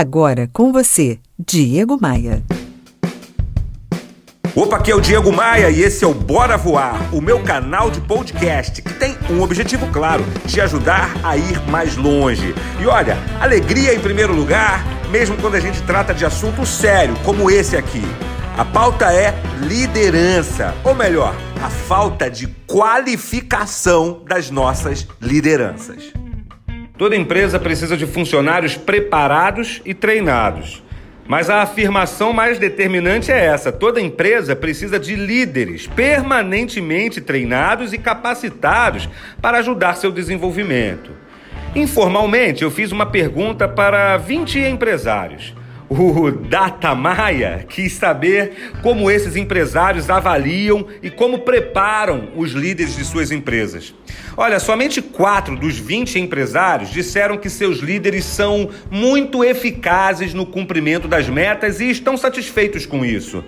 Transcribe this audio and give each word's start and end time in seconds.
Agora 0.00 0.48
com 0.52 0.72
você, 0.72 1.18
Diego 1.36 1.98
Maia. 2.00 2.40
Opa, 4.54 4.76
aqui 4.76 4.92
é 4.92 4.94
o 4.94 5.00
Diego 5.00 5.32
Maia 5.32 5.70
e 5.70 5.82
esse 5.82 6.04
é 6.04 6.06
o 6.06 6.14
Bora 6.14 6.56
Voar, 6.56 7.12
o 7.12 7.20
meu 7.20 7.42
canal 7.42 7.90
de 7.90 8.00
podcast 8.02 8.80
que 8.80 8.94
tem 8.94 9.16
um 9.28 9.42
objetivo 9.42 9.88
claro: 9.88 10.24
te 10.46 10.60
ajudar 10.60 11.16
a 11.24 11.36
ir 11.36 11.68
mais 11.68 11.96
longe. 11.96 12.54
E 12.80 12.86
olha, 12.86 13.16
alegria 13.40 13.92
em 13.92 13.98
primeiro 13.98 14.32
lugar, 14.32 14.84
mesmo 15.10 15.36
quando 15.36 15.56
a 15.56 15.60
gente 15.60 15.82
trata 15.82 16.14
de 16.14 16.24
assunto 16.24 16.64
sério, 16.64 17.16
como 17.24 17.50
esse 17.50 17.76
aqui. 17.76 18.04
A 18.56 18.64
pauta 18.64 19.12
é 19.12 19.34
liderança, 19.62 20.76
ou 20.84 20.94
melhor, 20.94 21.34
a 21.60 21.68
falta 21.68 22.30
de 22.30 22.46
qualificação 22.68 24.22
das 24.24 24.48
nossas 24.48 25.08
lideranças. 25.20 26.12
Toda 26.98 27.14
empresa 27.14 27.60
precisa 27.60 27.96
de 27.96 28.06
funcionários 28.06 28.76
preparados 28.76 29.80
e 29.84 29.94
treinados. 29.94 30.82
Mas 31.28 31.48
a 31.48 31.62
afirmação 31.62 32.32
mais 32.32 32.58
determinante 32.58 33.30
é 33.30 33.44
essa: 33.44 33.70
toda 33.70 34.00
empresa 34.00 34.56
precisa 34.56 34.98
de 34.98 35.14
líderes 35.14 35.86
permanentemente 35.86 37.20
treinados 37.20 37.92
e 37.92 37.98
capacitados 37.98 39.08
para 39.40 39.58
ajudar 39.58 39.94
seu 39.94 40.10
desenvolvimento. 40.10 41.12
Informalmente, 41.76 42.64
eu 42.64 42.70
fiz 42.70 42.90
uma 42.90 43.06
pergunta 43.06 43.68
para 43.68 44.16
20 44.16 44.58
empresários. 44.58 45.54
O 45.90 46.30
Data 46.30 46.94
Maia 46.94 47.64
quis 47.66 47.94
saber 47.94 48.74
como 48.82 49.10
esses 49.10 49.36
empresários 49.36 50.10
avaliam 50.10 50.86
e 51.02 51.08
como 51.08 51.38
preparam 51.38 52.28
os 52.36 52.52
líderes 52.52 52.94
de 52.94 53.06
suas 53.06 53.30
empresas. 53.30 53.94
Olha, 54.36 54.60
somente 54.60 55.00
quatro 55.00 55.56
dos 55.56 55.78
20 55.78 56.18
empresários 56.18 56.90
disseram 56.90 57.38
que 57.38 57.48
seus 57.48 57.78
líderes 57.78 58.26
são 58.26 58.68
muito 58.90 59.42
eficazes 59.42 60.34
no 60.34 60.44
cumprimento 60.44 61.08
das 61.08 61.26
metas 61.26 61.80
e 61.80 61.88
estão 61.88 62.18
satisfeitos 62.18 62.84
com 62.84 63.02
isso. 63.02 63.42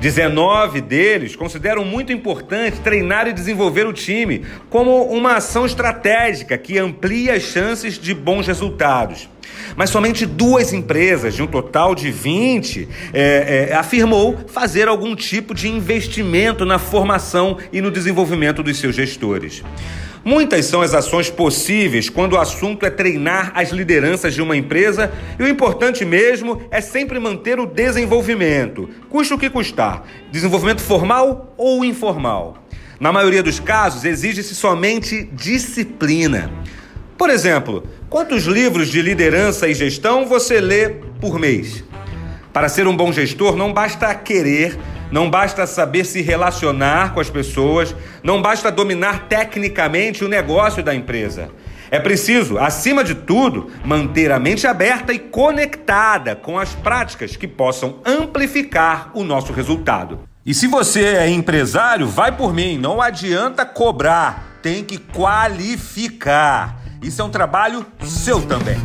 19 0.00 0.80
deles 0.80 1.36
consideram 1.36 1.84
muito 1.84 2.10
importante 2.10 2.80
treinar 2.80 3.28
e 3.28 3.34
desenvolver 3.34 3.86
o 3.86 3.92
time 3.92 4.46
como 4.70 5.04
uma 5.04 5.36
ação 5.36 5.66
estratégica 5.66 6.56
que 6.56 6.78
amplia 6.78 7.34
as 7.34 7.42
chances 7.42 7.98
de 7.98 8.14
bons 8.14 8.46
resultados. 8.46 9.28
Mas 9.76 9.90
somente 9.90 10.26
duas 10.26 10.72
empresas, 10.72 11.34
de 11.34 11.42
um 11.42 11.46
total 11.46 11.94
de 11.94 12.10
20, 12.10 12.88
é, 13.12 13.68
é, 13.70 13.74
afirmou 13.74 14.38
fazer 14.48 14.88
algum 14.88 15.14
tipo 15.14 15.54
de 15.54 15.68
investimento 15.68 16.64
na 16.64 16.78
formação 16.78 17.58
e 17.72 17.80
no 17.80 17.90
desenvolvimento 17.90 18.62
dos 18.62 18.78
seus 18.78 18.94
gestores. 18.94 19.62
Muitas 20.24 20.66
são 20.66 20.80
as 20.82 20.94
ações 20.94 21.28
possíveis 21.28 22.08
quando 22.08 22.34
o 22.34 22.38
assunto 22.38 22.86
é 22.86 22.90
treinar 22.90 23.50
as 23.56 23.70
lideranças 23.70 24.32
de 24.32 24.40
uma 24.40 24.56
empresa 24.56 25.12
e 25.36 25.42
o 25.42 25.48
importante 25.48 26.04
mesmo 26.04 26.62
é 26.70 26.80
sempre 26.80 27.18
manter 27.18 27.58
o 27.58 27.66
desenvolvimento, 27.66 28.88
custe 29.08 29.34
o 29.34 29.38
que 29.38 29.50
custar, 29.50 30.04
desenvolvimento 30.30 30.80
formal 30.80 31.52
ou 31.56 31.84
informal. 31.84 32.62
Na 33.00 33.12
maioria 33.12 33.42
dos 33.42 33.58
casos, 33.58 34.04
exige-se 34.04 34.54
somente 34.54 35.28
disciplina. 35.32 36.52
Por 37.16 37.30
exemplo, 37.30 37.86
quantos 38.08 38.44
livros 38.44 38.88
de 38.88 39.00
liderança 39.00 39.68
e 39.68 39.74
gestão 39.74 40.26
você 40.26 40.60
lê 40.60 40.88
por 41.20 41.38
mês? 41.38 41.84
Para 42.52 42.68
ser 42.68 42.86
um 42.86 42.96
bom 42.96 43.12
gestor, 43.12 43.56
não 43.56 43.72
basta 43.72 44.14
querer, 44.14 44.78
não 45.10 45.30
basta 45.30 45.66
saber 45.66 46.04
se 46.04 46.20
relacionar 46.20 47.14
com 47.14 47.20
as 47.20 47.30
pessoas, 47.30 47.94
não 48.22 48.42
basta 48.42 48.70
dominar 48.70 49.28
tecnicamente 49.28 50.24
o 50.24 50.28
negócio 50.28 50.82
da 50.82 50.94
empresa. 50.94 51.50
É 51.90 52.00
preciso, 52.00 52.58
acima 52.58 53.04
de 53.04 53.14
tudo, 53.14 53.70
manter 53.84 54.32
a 54.32 54.38
mente 54.38 54.66
aberta 54.66 55.12
e 55.12 55.18
conectada 55.18 56.34
com 56.34 56.58
as 56.58 56.74
práticas 56.74 57.36
que 57.36 57.46
possam 57.46 58.00
amplificar 58.04 59.10
o 59.14 59.22
nosso 59.22 59.52
resultado. 59.52 60.20
E 60.44 60.54
se 60.54 60.66
você 60.66 61.04
é 61.04 61.28
empresário, 61.28 62.08
vai 62.08 62.32
por 62.32 62.52
mim, 62.52 62.78
não 62.78 63.00
adianta 63.00 63.64
cobrar, 63.64 64.58
tem 64.62 64.82
que 64.82 64.96
qualificar. 64.98 66.81
Isso 67.02 67.20
é 67.20 67.24
um 67.24 67.30
trabalho 67.30 67.84
seu 68.04 68.40
também. 68.42 68.76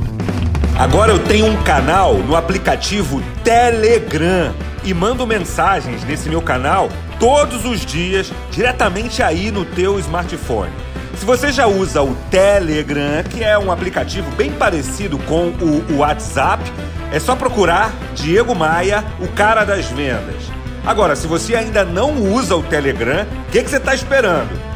Agora 0.77 1.11
eu 1.11 1.19
tenho 1.19 1.45
um 1.45 1.63
canal 1.63 2.15
no 2.15 2.35
aplicativo 2.35 3.21
Telegram 3.43 4.53
e 4.83 4.91
mando 4.91 5.25
mensagens 5.27 6.03
nesse 6.03 6.27
meu 6.27 6.41
canal 6.41 6.89
todos 7.19 7.63
os 7.63 7.85
dias 7.85 8.31
diretamente 8.49 9.21
aí 9.21 9.51
no 9.51 9.63
teu 9.63 9.99
smartphone. 9.99 10.71
Se 11.15 11.25
você 11.25 11.51
já 11.51 11.67
usa 11.67 12.01
o 12.01 12.15
Telegram, 12.31 13.23
que 13.23 13.43
é 13.43 13.57
um 13.57 13.71
aplicativo 13.71 14.29
bem 14.31 14.51
parecido 14.51 15.19
com 15.19 15.49
o 15.91 15.97
WhatsApp, 15.97 16.63
é 17.11 17.19
só 17.19 17.35
procurar 17.35 17.91
Diego 18.15 18.55
Maia, 18.55 19.03
o 19.19 19.27
cara 19.27 19.63
das 19.63 19.85
vendas. 19.87 20.43
Agora, 20.85 21.15
se 21.15 21.27
você 21.27 21.55
ainda 21.55 21.83
não 21.83 22.13
usa 22.33 22.55
o 22.55 22.63
Telegram, 22.63 23.25
o 23.47 23.51
que, 23.51 23.63
que 23.63 23.69
você 23.69 23.77
está 23.77 23.93
esperando? 23.93 24.66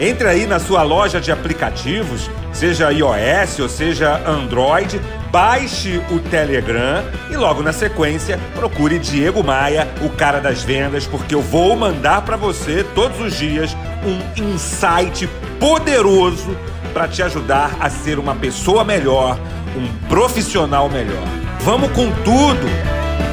Entre 0.00 0.26
aí 0.26 0.46
na 0.46 0.58
sua 0.58 0.82
loja 0.82 1.20
de 1.20 1.30
aplicativos, 1.30 2.30
seja 2.54 2.90
iOS 2.90 3.58
ou 3.60 3.68
seja 3.68 4.16
Android, 4.26 4.98
baixe 5.30 6.00
o 6.10 6.18
Telegram 6.18 7.04
e 7.30 7.36
logo 7.36 7.62
na 7.62 7.70
sequência 7.70 8.40
procure 8.54 8.98
Diego 8.98 9.44
Maia, 9.44 9.86
o 10.00 10.08
cara 10.08 10.40
das 10.40 10.62
vendas, 10.62 11.06
porque 11.06 11.34
eu 11.34 11.42
vou 11.42 11.76
mandar 11.76 12.22
para 12.22 12.38
você 12.38 12.82
todos 12.94 13.20
os 13.20 13.36
dias 13.36 13.76
um 14.02 14.42
insight 14.42 15.28
poderoso 15.58 16.56
para 16.94 17.06
te 17.06 17.22
ajudar 17.22 17.76
a 17.78 17.90
ser 17.90 18.18
uma 18.18 18.34
pessoa 18.34 18.82
melhor, 18.82 19.38
um 19.76 20.08
profissional 20.08 20.88
melhor. 20.88 21.28
Vamos 21.60 21.90
com 21.92 22.10
tudo. 22.24 22.66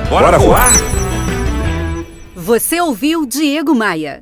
Bora, 0.10 0.26
Bora 0.26 0.38
voar? 0.38 0.72
Você 2.36 2.82
ouviu 2.82 3.26
Diego 3.26 3.74
Maia. 3.74 4.22